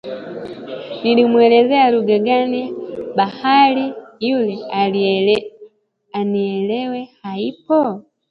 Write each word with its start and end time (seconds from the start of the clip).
Nimueleze 1.15 1.77
lugha 1.93 2.17
gani 2.27 2.61
baharia 3.17 3.95
yule 4.27 5.35
anielewe? 6.25 6.99
Haipo 7.21 7.79